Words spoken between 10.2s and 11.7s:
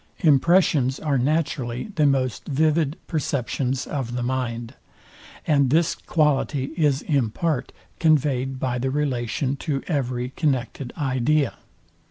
connected idea.